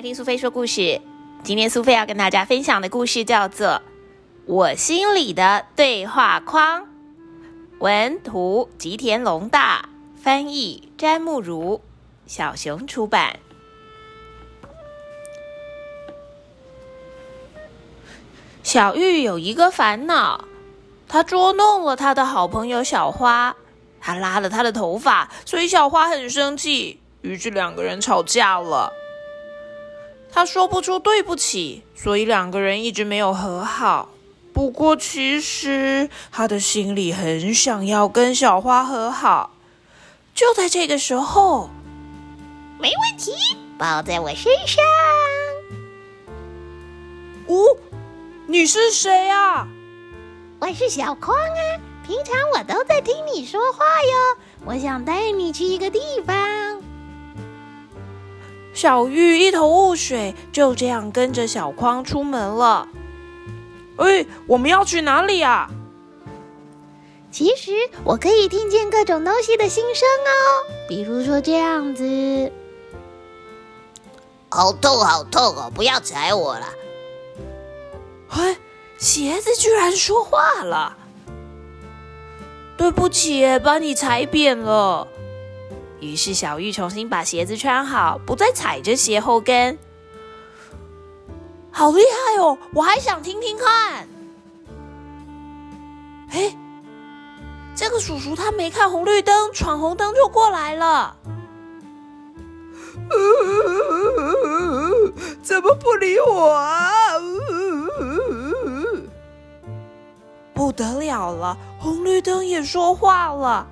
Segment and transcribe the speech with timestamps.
[0.00, 0.98] 来听苏菲说故事。
[1.42, 3.68] 今天苏菲要跟大家分享的故事叫做
[4.46, 6.82] 《我心里的对话框》，
[7.80, 11.82] 文图吉田龙大，翻译詹慕如，
[12.26, 13.38] 小熊出版。
[18.62, 20.46] 小玉有一个烦恼，
[21.08, 23.54] 他捉弄了他的好朋友小花，
[24.00, 28.90] 他拉了他的头发，所以小花很生气，于是两个人吵架了。
[30.32, 34.08] 他说不出对不起，所以两个人一直没有和好。
[34.52, 39.52] 不过，其实他的心里很想要跟小花和好。
[40.34, 41.70] 就在这个时候，
[42.78, 43.32] 没问题，
[43.78, 44.84] 抱在我身上。
[47.46, 47.76] 哦，
[48.46, 49.68] 你是谁啊？
[50.60, 54.38] 我是小匡啊，平常我都在听你说话哟。
[54.66, 56.79] 我想带你去一个地方。
[58.72, 62.88] 小玉一头雾水，就这样跟着小匡出门了。
[63.96, 65.68] 哎，我们要去哪里啊？
[67.30, 67.72] 其实
[68.04, 72.50] 我可以听见各种东西的心声哦，比如说这样子。
[74.48, 75.70] 好痛，好痛哦！
[75.72, 76.66] 不要踩我了。
[78.30, 78.56] 哎，
[78.98, 80.96] 鞋子居然说话了。
[82.76, 85.06] 对不起，把你踩扁了。
[86.00, 89.78] 于是小玉重新把鞋子穿好，不再踩着鞋后跟。
[91.70, 92.58] 好厉害哦！
[92.74, 94.08] 我还想听听看。
[96.32, 96.56] 哎，
[97.74, 101.16] 这个叔叔他没看红绿灯，闯红灯就过来了。
[105.42, 106.90] 怎么不理我啊？
[110.54, 113.66] 不得了了，红绿灯也说话了。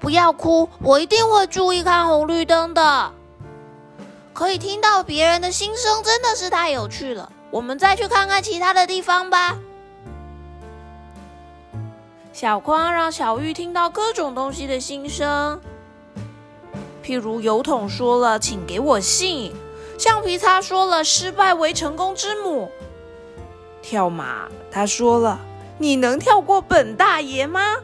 [0.00, 3.12] 不要哭，我一定会注意看红绿灯的。
[4.32, 7.30] 可以听到别人的心声，真的是太有趣了。
[7.50, 9.58] 我们再去看看其他的地方吧。
[12.32, 15.60] 小匡让小玉听到各种东西的心声，
[17.04, 19.52] 譬如油桶说了“请给我信”，
[19.98, 22.70] 橡皮擦说了“失败为成功之母”，
[23.82, 25.38] 跳马他说了
[25.76, 27.76] “你能跳过本大爷吗？”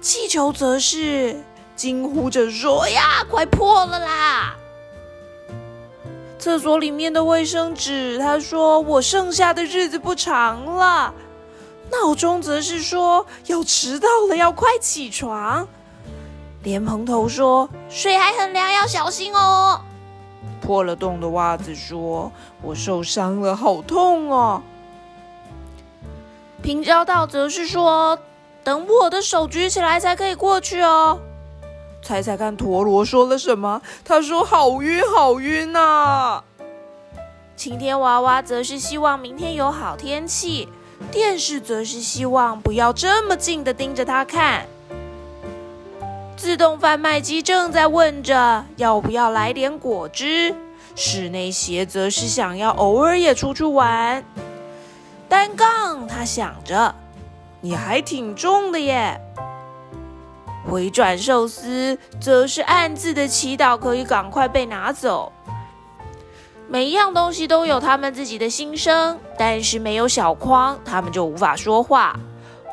[0.00, 1.42] 气球则是
[1.74, 4.56] 惊呼着说：“呀，快破了啦！”
[6.38, 11.12] 厕所里面的卫生纸，他说：“我剩下的日子不长了。”
[11.90, 15.66] 闹钟则是说：“要迟到了，要快起床。”
[16.62, 19.80] 莲蓬头说：“水还很凉，要小心哦。”
[20.62, 22.30] 破了洞的袜子说
[22.62, 24.62] ：“我受伤了，好痛哦。”
[26.62, 28.18] 平交道则是说。
[28.64, 31.18] 等我的手举起来才可以过去哦。
[32.02, 33.82] 猜猜看，陀螺说了什么？
[34.04, 36.42] 他说：“好晕，好晕呐。”
[37.56, 40.68] 晴天娃娃则是希望明天有好天气。
[41.10, 44.66] 电视则是希望不要这么近的盯着他看。
[46.36, 50.54] 自动贩卖机正在问着要不要来点果汁。
[50.94, 54.24] 室内鞋则是想要偶尔也出去玩。
[55.28, 56.94] 单杠，他想着。
[57.60, 59.20] 你还挺重的耶！
[60.68, 65.32] 回转寿司则是暗自的祈祷，可以赶快被拿走。
[66.68, 72.14] 每一样东西都有他们自己的心声，但是没有小框，他们就无法说话。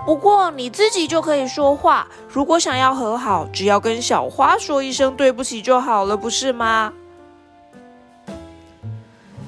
[0.06, 2.07] 不过你自己就可以说话。
[2.28, 6.91] 如果想要和好，只要跟小花说一声对不起就好了，不是吗？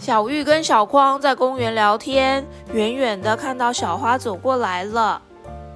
[0.08, 5.22] 小玉跟小匡在公园聊天，远远的看到小花走过来了。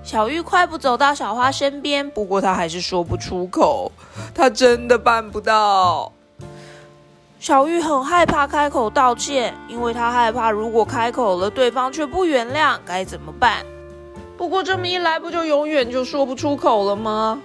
[0.04, 3.92] 小玉快步走到小花身边，不过她还是说不出口。
[4.34, 6.14] 她真的办不到。
[7.42, 13.66] 小玉很害怕开口道歉，因为她害怕如果开口了，对方却不原谅，该怎么办？
[14.38, 17.38] 不过这么一来，不就永远就说不出口了吗？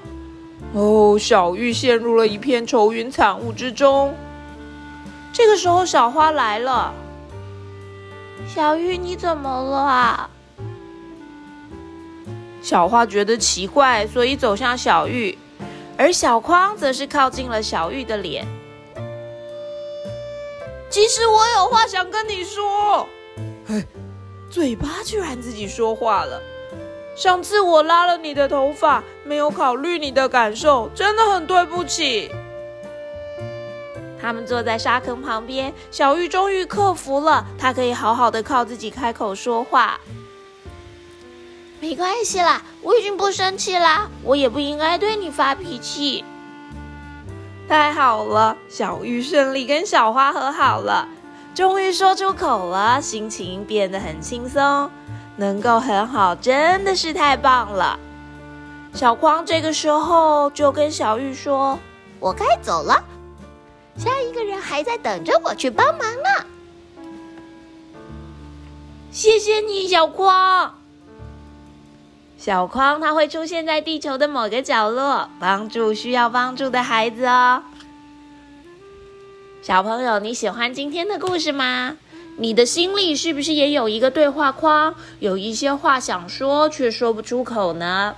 [0.73, 4.15] 哦，小玉陷入了一片愁云惨雾之中。
[5.37, 6.95] 这个时候，小花来了。
[8.49, 10.31] 小玉，你怎么了啊？
[12.63, 15.37] 小花觉得奇怪，所以走向小玉，
[15.99, 18.47] 而小匡则是靠近了小玉的脸。
[20.89, 23.07] 其实我有话想跟你说，
[23.67, 23.85] 嘿，
[24.49, 26.41] 嘴巴居然自己说话了。
[27.15, 32.31] 上次我拉了你的头发，没有考虑你的感受，真的很对不起。
[34.27, 40.01] 他们坐在沙坑旁边，小玉终于克服了，她可以好好的靠自己开口说话。
[41.79, 46.25] 没关系啦，我已经不生气啦，我也不应该对你发脾气。
[47.69, 51.07] 太好了，小玉顺利跟小花和好了，
[51.55, 54.91] 终于说出口了，心情变得很轻松，
[55.37, 57.97] 能够很好，真的是太棒了。
[58.93, 61.79] 小光这个时候就跟小玉说
[62.19, 63.05] ：“我该走了，
[63.97, 66.47] 下一个人还在等着我去帮忙呢。”
[69.11, 70.75] 谢谢你，小光。
[72.37, 77.63] 小光他会出现在地球的某个角落，帮助需要帮助的孩子哦。
[79.63, 81.97] 小朋友，你喜欢今天的故事吗？
[82.39, 88.15] 你的心里是不是也有一个对话框，有一些话想说却说不出口呢？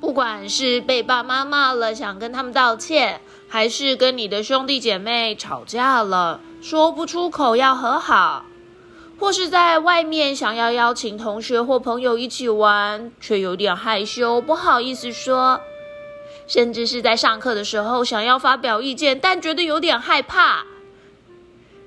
[0.00, 8.44] 不管是被爸妈骂了，想跟他们道歉，还是跟你的兄弟姐妹吵架了，说不出口要和好，
[9.18, 15.60] 或是在外面想要邀请同学或朋友一起玩，却有点害羞，不好意思说，
[16.46, 20.64] 甚至是在上课的时候想要发表意见，但觉得有点害怕，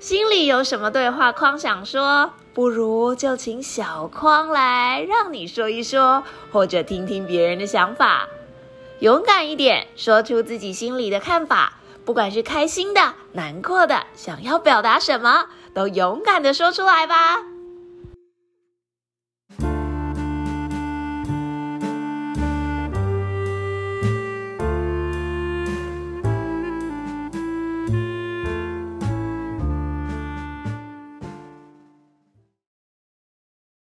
[0.00, 2.32] 心里有什么对话框想说？
[2.54, 8.28] 不如就请小框来，让你说一说，或者听听别人的想法，
[9.02, 11.72] 勇敢一点，说出自己心里的看法。
[12.04, 17.51] 不管是开心的、难过的，想要表达什么，都勇敢的说出来吧。